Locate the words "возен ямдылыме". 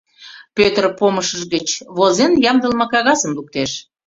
1.97-2.85